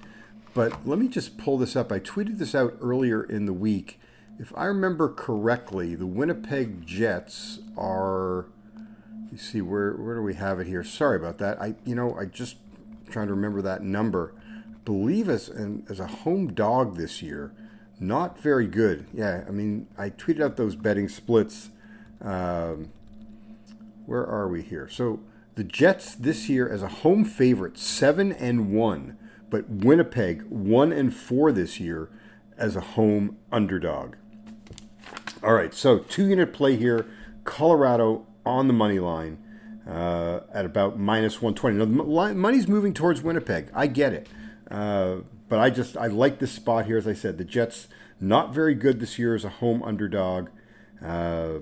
But 0.54 0.88
let 0.88 1.00
me 1.00 1.08
just 1.08 1.38
pull 1.38 1.58
this 1.58 1.76
up. 1.76 1.92
I 1.92 2.00
tweeted 2.00 2.38
this 2.38 2.56
out 2.56 2.76
earlier 2.82 3.24
in 3.24 3.46
the 3.46 3.54
week. 3.54 4.00
If 4.40 4.52
I 4.58 4.66
remember 4.66 5.10
correctly, 5.10 5.94
the 5.96 6.08
Winnipeg 6.08 6.88
Jets 6.88 7.60
are. 7.78 8.48
You 9.32 9.38
see 9.38 9.62
where 9.62 9.94
where 9.94 10.16
do 10.16 10.22
we 10.22 10.34
have 10.36 10.60
it 10.60 10.68
here? 10.68 10.84
Sorry 10.84 11.18
about 11.18 11.38
that. 11.38 11.62
I 11.62 11.76
you 11.86 11.96
know 11.96 12.16
I 12.20 12.26
just 12.26 12.58
trying 13.10 13.28
to 13.28 13.34
remember 13.34 13.62
that 13.62 13.82
number. 13.82 14.34
Believe 14.84 15.30
us, 15.30 15.48
an, 15.48 15.86
as 15.90 16.00
a 16.00 16.08
home 16.08 16.54
dog 16.54 16.98
this 16.98 17.22
year, 17.22 17.54
not 18.00 18.40
very 18.40 18.68
good. 18.68 19.06
Yeah, 19.14 19.44
I 19.48 19.52
mean 19.52 19.88
I 19.98 20.10
tweeted 20.10 20.42
out 20.42 20.58
those 20.58 20.76
betting 20.76 21.08
splits. 21.08 21.70
Um, 22.22 22.90
where 24.06 24.26
are 24.26 24.48
we 24.48 24.62
here? 24.62 24.90
So 24.90 25.22
the 25.56 25.64
Jets 25.64 26.16
this 26.16 26.50
year 26.50 26.68
as 26.68 26.82
a 26.82 26.88
home 26.88 27.24
favorite, 27.24 27.78
seven 27.78 28.32
and 28.34 28.72
one, 28.74 29.18
but 29.50 29.70
Winnipeg 29.70 30.44
one 30.50 30.92
and 30.92 31.16
four 31.16 31.52
this 31.52 31.80
year 31.80 32.10
as 32.58 32.76
a 32.76 32.82
home 32.82 33.38
underdog. 33.52 34.16
All 35.44 35.54
right, 35.54 35.74
so 35.74 36.00
two 36.00 36.28
unit 36.28 36.54
play 36.54 36.76
here. 36.76 37.06
Colorado 37.44 38.28
on 38.46 38.68
the 38.68 38.74
money 38.74 39.00
line 39.00 39.38
uh, 39.88 40.42
at 40.54 40.66
about 40.66 41.00
minus 41.00 41.42
120. 41.42 41.78
Now, 41.78 41.86
the 41.86 42.34
money's 42.36 42.68
moving 42.68 42.94
towards 42.94 43.22
Winnipeg. 43.22 43.70
I 43.74 43.88
get 43.88 44.14
it. 44.14 44.28
Uh, 44.70 45.18
but 45.50 45.60
I 45.60 45.70
just, 45.70 45.98
I 45.98 46.08
like 46.08 46.40
this 46.40 46.52
spot 46.52 46.86
here. 46.86 46.98
As 46.98 47.08
I 47.08 47.14
said, 47.14 47.38
the 47.38 47.44
Jets 47.44 47.88
not 48.20 48.54
very 48.54 48.76
good 48.76 49.00
this 49.00 49.20
year 49.20 49.36
as 49.36 49.44
a 49.44 49.50
home 49.50 49.84
underdog. 49.84 50.50
Uh, 51.04 51.60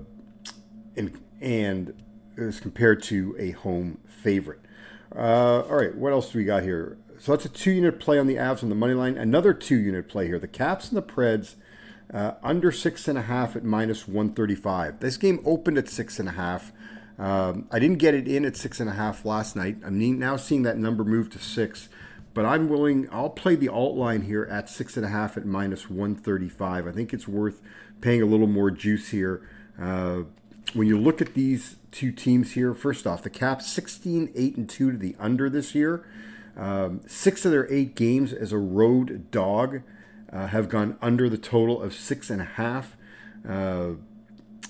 and, 0.96 1.20
and 1.40 1.94
as 2.36 2.60
compared 2.60 3.02
to 3.04 3.34
a 3.38 3.50
home 3.52 3.98
favorite. 4.06 4.60
Uh, 5.14 5.62
all 5.62 5.76
right, 5.76 5.94
what 5.96 6.12
else 6.12 6.32
do 6.32 6.38
we 6.38 6.44
got 6.44 6.62
here? 6.62 6.96
So 7.18 7.32
that's 7.32 7.44
a 7.44 7.48
two 7.48 7.72
unit 7.72 7.98
play 7.98 8.18
on 8.18 8.26
the 8.26 8.36
Avs 8.36 8.62
on 8.62 8.68
the 8.68 8.74
money 8.74 8.94
line. 8.94 9.16
Another 9.16 9.52
two 9.52 9.76
unit 9.76 10.08
play 10.08 10.26
here. 10.26 10.38
The 10.38 10.48
Caps 10.48 10.88
and 10.88 10.96
the 10.96 11.02
Preds 11.02 11.56
uh, 12.12 12.32
under 12.42 12.72
six 12.72 13.08
and 13.08 13.18
a 13.18 13.22
half 13.22 13.56
at 13.56 13.64
minus 13.64 14.08
135. 14.08 15.00
This 15.00 15.16
game 15.16 15.40
opened 15.44 15.78
at 15.78 15.88
six 15.88 16.18
and 16.18 16.28
a 16.28 16.32
half. 16.32 16.72
Um, 17.18 17.68
I 17.70 17.78
didn't 17.78 17.98
get 17.98 18.14
it 18.14 18.26
in 18.26 18.44
at 18.44 18.56
six 18.56 18.80
and 18.80 18.88
a 18.88 18.94
half 18.94 19.24
last 19.24 19.54
night. 19.54 19.76
I'm 19.84 20.18
now 20.18 20.36
seeing 20.36 20.62
that 20.62 20.78
number 20.78 21.04
move 21.04 21.30
to 21.30 21.38
six, 21.38 21.88
but 22.32 22.44
I'm 22.44 22.68
willing. 22.68 23.08
I'll 23.12 23.30
play 23.30 23.54
the 23.54 23.68
alt 23.68 23.96
line 23.96 24.22
here 24.22 24.44
at 24.50 24.70
six 24.70 24.96
and 24.96 25.04
a 25.04 25.10
half 25.10 25.36
at 25.36 25.44
minus 25.44 25.90
135. 25.90 26.86
I 26.86 26.92
think 26.92 27.12
it's 27.12 27.28
worth 27.28 27.60
paying 28.00 28.22
a 28.22 28.26
little 28.26 28.46
more 28.46 28.70
juice 28.70 29.10
here. 29.10 29.46
Uh, 29.78 30.22
when 30.72 30.86
you 30.86 30.98
look 30.98 31.20
at 31.20 31.34
these 31.34 31.76
two 31.90 32.12
teams 32.12 32.52
here, 32.52 32.72
first 32.72 33.06
off, 33.06 33.22
the 33.22 33.30
Caps 33.30 33.66
16, 33.66 34.32
8, 34.34 34.56
and 34.56 34.68
2 34.68 34.92
to 34.92 34.96
the 34.98 35.16
under 35.18 35.50
this 35.50 35.74
year. 35.74 36.06
Um, 36.56 37.00
six 37.06 37.44
of 37.44 37.52
their 37.52 37.70
eight 37.72 37.94
games 37.94 38.32
as 38.32 38.52
a 38.52 38.58
road 38.58 39.30
dog 39.30 39.82
uh, 40.32 40.48
have 40.48 40.68
gone 40.68 40.96
under 41.02 41.28
the 41.28 41.38
total 41.38 41.82
of 41.82 41.94
six 41.94 42.30
and 42.30 42.40
a 42.40 42.44
half. 42.44 42.96
Uh, 43.48 43.92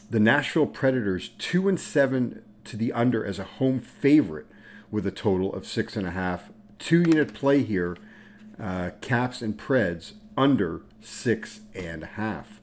the 0.08 0.20
Nashville 0.20 0.66
Predators, 0.66 1.30
2 1.38 1.68
and 1.68 1.78
7 1.78 2.42
to 2.64 2.76
the 2.76 2.92
under 2.92 3.24
as 3.24 3.38
a 3.38 3.44
home 3.44 3.80
favorite 3.80 4.46
with 4.90 5.06
a 5.06 5.10
total 5.10 5.52
of 5.54 5.66
six 5.66 5.96
and 5.96 6.06
a 6.06 6.10
half. 6.10 6.50
Two 6.78 7.00
unit 7.00 7.34
play 7.34 7.62
here, 7.62 7.96
uh, 8.58 8.90
Caps 9.00 9.42
and 9.42 9.58
Preds 9.58 10.12
under 10.36 10.82
six 11.00 11.60
and 11.74 12.02
a 12.02 12.06
half. 12.06 12.60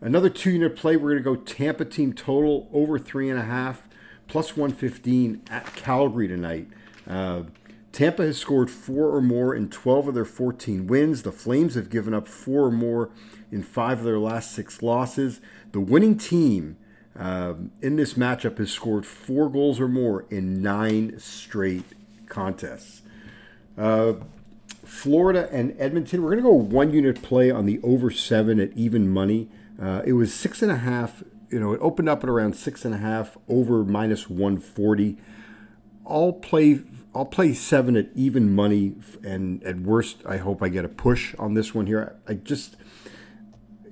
Another 0.00 0.30
two 0.30 0.50
unit 0.52 0.76
play, 0.76 0.96
we're 0.96 1.18
going 1.18 1.36
to 1.36 1.36
go 1.36 1.36
Tampa 1.36 1.84
team 1.84 2.12
total 2.12 2.68
over 2.72 2.98
three 2.98 3.28
and 3.28 3.38
a 3.38 3.44
half, 3.44 3.86
plus 4.28 4.56
115 4.56 5.42
at 5.50 5.74
Calgary 5.74 6.28
tonight. 6.28 6.68
Tampa 7.92 8.22
has 8.22 8.38
scored 8.38 8.70
four 8.70 9.14
or 9.14 9.20
more 9.20 9.54
in 9.54 9.68
12 9.68 10.08
of 10.08 10.14
their 10.14 10.24
14 10.24 10.86
wins. 10.86 11.22
The 11.22 11.32
Flames 11.32 11.74
have 11.74 11.90
given 11.90 12.14
up 12.14 12.28
four 12.28 12.66
or 12.66 12.70
more 12.70 13.10
in 13.50 13.62
five 13.62 13.98
of 13.98 14.04
their 14.04 14.18
last 14.18 14.52
six 14.52 14.82
losses. 14.82 15.40
The 15.72 15.80
winning 15.80 16.16
team 16.16 16.76
um, 17.16 17.72
in 17.82 17.96
this 17.96 18.14
matchup 18.14 18.58
has 18.58 18.70
scored 18.70 19.04
four 19.04 19.50
goals 19.50 19.80
or 19.80 19.88
more 19.88 20.24
in 20.30 20.62
nine 20.62 21.18
straight 21.18 21.84
contests. 22.28 23.02
Uh, 23.76 24.14
Florida 24.84 25.48
and 25.52 25.74
Edmonton, 25.78 26.22
we're 26.22 26.30
going 26.30 26.42
to 26.42 26.48
go 26.48 26.54
one 26.54 26.92
unit 26.92 27.22
play 27.22 27.50
on 27.50 27.66
the 27.66 27.80
over 27.82 28.10
seven 28.10 28.60
at 28.60 28.72
even 28.74 29.08
money. 29.08 29.48
Uh, 29.80 30.02
it 30.04 30.12
was 30.14 30.32
six 30.32 30.62
and 30.62 30.70
a 30.70 30.76
half. 30.76 31.22
You 31.48 31.58
know, 31.58 31.72
it 31.72 31.80
opened 31.80 32.08
up 32.08 32.22
at 32.22 32.30
around 32.30 32.54
six 32.54 32.84
and 32.84 32.94
a 32.94 32.98
half 32.98 33.36
over 33.48 33.84
minus 33.84 34.28
140. 34.30 35.16
I'll 36.06 36.32
play. 36.32 36.80
I'll 37.14 37.26
play 37.26 37.54
seven 37.54 37.96
at 37.96 38.08
even 38.14 38.54
money, 38.54 38.94
and 39.24 39.62
at 39.64 39.80
worst, 39.80 40.22
I 40.26 40.36
hope 40.36 40.62
I 40.62 40.68
get 40.68 40.84
a 40.84 40.88
push 40.88 41.34
on 41.38 41.54
this 41.54 41.74
one 41.74 41.86
here. 41.86 42.16
I 42.28 42.34
just 42.34 42.76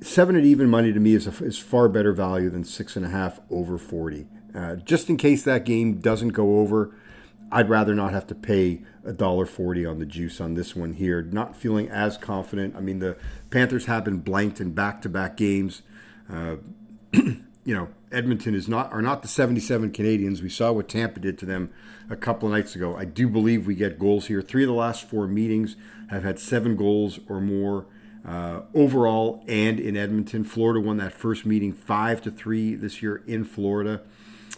seven 0.01 0.37
at 0.37 0.45
even 0.45 0.69
money 0.69 0.93
to 0.93 1.01
me 1.01 1.15
is 1.15 1.27
a, 1.27 1.45
is 1.45 1.59
far 1.59 1.89
better 1.89 2.13
value 2.13 2.49
than 2.49 2.65
six 2.65 2.95
and 2.95 3.05
a 3.05 3.09
half 3.09 3.41
over 3.51 3.79
40. 3.79 4.27
Uh, 4.55 4.77
just 4.77 5.11
in 5.11 5.17
case 5.17 5.43
that 5.43 5.65
game 5.65 5.99
doesn't 6.01 6.31
go 6.31 6.61
over, 6.61 6.95
I'd 7.51 7.69
rather 7.69 7.95
not 7.95 8.13
have 8.13 8.27
to 8.29 8.35
pay 8.35 8.83
a 9.05 9.13
dollar 9.13 9.47
forty 9.47 9.87
on 9.87 9.99
the 9.99 10.07
juice 10.07 10.41
on 10.41 10.55
this 10.55 10.77
one 10.77 10.93
here. 10.95 11.23
Not 11.23 11.57
feeling 11.57 11.89
as 11.89 12.17
confident. 12.19 12.77
I 12.77 12.81
mean, 12.81 12.99
the 12.99 13.17
Panthers 13.51 13.87
have 13.87 14.05
been 14.05 14.19
blanked 14.19 14.61
in 14.61 14.73
back-to-back 14.73 15.37
games. 15.37 15.83
Uh, 16.31 16.57
you 17.69 17.75
know, 17.75 17.89
Edmonton 18.11 18.55
is 18.55 18.67
not 18.67 18.91
are 18.95 19.03
not 19.03 19.21
the 19.21 19.29
77 19.29 19.91
Canadiens. 19.91 20.41
We 20.41 20.49
saw 20.49 20.73
what 20.73 20.89
Tampa 20.89 21.21
did 21.21 21.37
to 21.41 21.45
them 21.45 21.71
a 22.09 22.17
couple 22.17 22.49
of 22.49 22.55
nights 22.55 22.75
ago. 22.75 22.97
I 22.97 23.05
do 23.05 23.29
believe 23.29 23.67
we 23.67 23.75
get 23.75 23.99
goals 23.99 24.29
here. 24.29 24.41
Three 24.41 24.63
of 24.63 24.69
the 24.69 24.75
last 24.75 25.07
four 25.07 25.27
meetings 25.27 25.77
have 26.09 26.23
had 26.23 26.39
seven 26.39 26.77
goals 26.77 27.21
or 27.29 27.43
more 27.43 27.85
uh, 28.27 28.63
overall, 28.73 29.45
and 29.47 29.79
in 29.79 29.99
Edmonton. 29.99 30.45
Florida 30.45 30.81
won 30.81 30.97
that 30.97 31.13
first 31.13 31.45
meeting 31.45 31.75
five 31.75 32.23
to 32.23 32.31
three 32.31 32.75
this 32.75 33.03
year 33.03 33.23
in 33.27 33.45
Florida. 33.45 34.01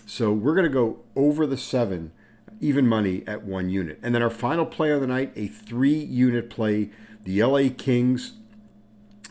So 0.07 0.33
we're 0.33 0.55
going 0.55 0.69
to 0.69 0.73
go 0.73 1.01
over 1.17 1.49
the 1.49 1.57
seven 1.57 2.13
even 2.61 2.87
money 2.87 3.25
at 3.27 3.43
one 3.43 3.71
unit. 3.71 3.99
And 4.05 4.15
then 4.15 4.23
our 4.23 4.31
final 4.31 4.65
play 4.65 4.93
of 4.93 5.01
the 5.01 5.09
night, 5.09 5.33
a 5.35 5.49
three 5.49 5.99
unit 5.99 6.49
play. 6.49 6.91
The 7.25 7.43
LA 7.43 7.71
Kings 7.77 8.35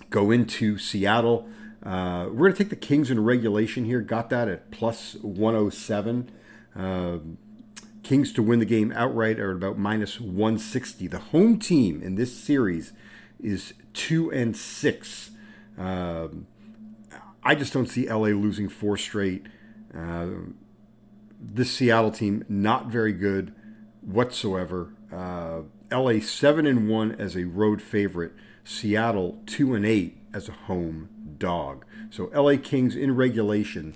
go 0.09 0.31
into 0.31 0.77
Seattle. 0.77 1.47
Uh, 1.83 2.25
we're 2.29 2.49
going 2.49 2.53
to 2.53 2.57
take 2.57 2.69
the 2.69 2.75
Kings 2.75 3.09
in 3.09 3.23
regulation 3.23 3.85
here. 3.85 4.01
Got 4.01 4.29
that 4.29 4.47
at 4.47 4.71
plus 4.71 5.15
107. 5.15 6.31
Uh, 6.75 7.17
Kings 8.03 8.33
to 8.33 8.43
win 8.43 8.59
the 8.59 8.65
game 8.65 8.91
outright 8.93 9.39
are 9.39 9.51
at 9.51 9.57
about 9.57 9.77
minus 9.77 10.19
160. 10.19 11.07
The 11.07 11.19
home 11.19 11.59
team 11.59 12.01
in 12.01 12.15
this 12.15 12.35
series 12.37 12.93
is 13.39 13.73
two 13.93 14.31
and 14.31 14.55
six. 14.55 15.31
Um, 15.77 16.47
I 17.43 17.55
just 17.55 17.73
don't 17.73 17.87
see 17.87 18.09
LA 18.09 18.29
losing 18.29 18.67
four 18.67 18.97
straight. 18.97 19.45
Uh, 19.95 20.27
this 21.39 21.71
Seattle 21.71 22.11
team 22.11 22.43
not 22.49 22.87
very 22.87 23.13
good 23.13 23.53
whatsoever. 24.01 24.93
Uh, 25.11 25.61
LA 25.91 26.19
seven 26.19 26.65
and 26.65 26.89
one 26.89 27.13
as 27.13 27.35
a 27.35 27.45
road 27.45 27.81
favorite. 27.81 28.33
Seattle 28.63 29.41
two 29.45 29.73
and 29.73 29.85
eight 29.85 30.17
as 30.33 30.49
a 30.49 30.53
home 30.53 31.09
dog. 31.39 31.85
So 32.09 32.25
LA 32.33 32.57
Kings 32.61 32.95
in 32.95 33.15
regulation, 33.15 33.95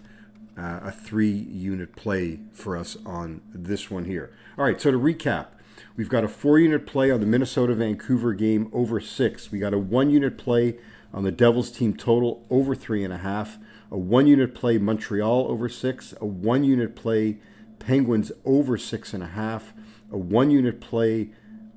uh, 0.58 0.80
a 0.84 0.92
three 0.92 1.32
unit 1.32 1.96
play 1.96 2.40
for 2.52 2.78
us 2.78 2.98
on 3.06 3.42
this 3.54 3.92
one 3.92 4.06
here. 4.06 4.32
All 4.58 4.66
right. 4.66 4.80
So 4.80 4.92
to 4.92 4.98
recap. 4.98 5.48
We've 5.96 6.10
got 6.10 6.24
a 6.24 6.28
four 6.28 6.58
unit 6.58 6.88
play 6.88 7.12
on 7.12 7.20
the 7.20 7.26
Minnesota 7.28 7.76
Vancouver 7.76 8.34
game 8.34 8.70
over 8.74 9.00
six. 9.00 9.52
We 9.52 9.60
got 9.60 9.74
a 9.74 9.80
one 9.80 10.10
unit 10.10 10.40
play 10.40 10.78
on 11.14 11.24
the 11.24 11.32
Devils 11.32 11.70
team 11.72 11.96
total 11.96 12.44
over 12.50 12.74
three 12.74 13.04
and 13.04 13.14
a 13.14 13.20
half 13.20 13.60
a 13.94 13.98
one 13.98 14.26
unit 14.26 14.56
play 14.56 14.80
Montreal 14.80 15.46
over 15.48 15.70
six, 15.70 16.16
a 16.20 16.26
one 16.26 16.64
unit 16.64 16.96
play 16.96 17.38
Penguins 17.78 18.32
over 18.44 18.76
six 18.76 19.14
and 19.14 19.22
a 19.22 19.28
half, 19.28 19.72
a 20.12 20.18
one 20.18 20.50
unit 20.50 20.82
play 20.82 21.30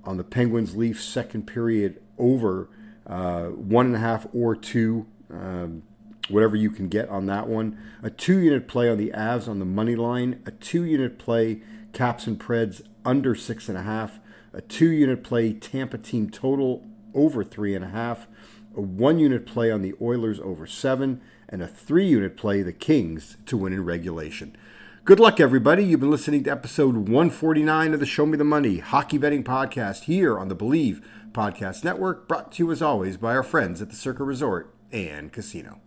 on 0.03 0.17
the 0.17 0.25
Penguins 0.25 0.75
Leafs 0.75 1.05
second 1.05 1.47
period 1.47 2.01
over 2.19 2.71
uh, 3.07 3.49
one 3.49 3.87
and 3.87 3.97
a 3.97 3.99
half 3.99 4.27
or 4.33 4.57
two, 4.57 5.07
um, 5.31 5.83
whatever 6.29 6.57
you 6.57 6.71
can 6.71 6.89
get 6.89 7.09
on 7.09 7.27
that 7.27 7.49
one, 7.49 7.79
a 8.03 8.11
two 8.11 8.39
unit 8.39 8.69
play 8.69 8.89
on 8.89 8.99
the 8.99 9.11
Avs 9.11 9.49
on 9.49 9.59
the 9.59 9.65
money 9.65 9.97
line, 9.97 10.43
a 10.47 10.51
two 10.51 10.85
unit 10.85 11.19
play 11.19 11.61
Caps 11.93 12.27
and 12.27 12.39
Preds 12.39 12.83
under 13.05 13.35
six 13.35 13.69
and 13.69 13.79
a 13.79 13.83
half, 13.83 14.21
a 14.53 14.61
two 14.61 14.91
unit 14.91 15.23
play 15.23 15.53
Tampa 15.53 15.99
team 15.99 16.31
total 16.31 16.85
over 17.15 17.43
three 17.43 17.75
and 17.75 17.85
a 17.85 17.89
half, 17.89 18.27
a 18.77 18.81
one 18.81 19.19
unit 19.19 19.47
play 19.47 19.71
on 19.71 19.83
the 19.83 19.95
Oilers 20.01 20.41
over 20.41 20.67
seven. 20.67 21.21
And 21.49 21.63
a 21.63 21.69
three 21.69 22.09
unit 22.09 22.37
play, 22.37 22.63
the 22.63 22.73
Kings, 22.73 23.37
to 23.47 23.57
win 23.57 23.73
in 23.73 23.85
regulation. 23.85 24.57
Good 25.05 25.21
luck, 25.21 25.39
everybody. 25.39 25.85
You've 25.85 26.01
been 26.01 26.11
listening 26.11 26.43
to 26.45 26.51
episode 26.51 26.97
149 26.97 27.95
of 27.95 28.01
the 28.01 28.05
Show 28.05 28.27
Me 28.27 28.37
the 28.37 28.43
Money 28.43 28.79
Hockey 28.79 29.17
Betting 29.17 29.45
Podcast 29.45 30.03
here 30.03 30.37
on 30.37 30.49
the 30.49 30.57
Believe 30.57 31.09
Podcast 31.31 31.85
Network, 31.85 32.27
brought 32.27 32.51
to 32.53 32.65
you 32.65 32.73
as 32.73 32.83
always 32.83 33.17
by 33.17 33.37
our 33.37 33.45
friends 33.45 33.81
at 33.81 33.91
the 33.91 33.95
Circa 33.95 34.25
Resort 34.25 34.76
and 34.93 35.33
Casino. 35.33 35.81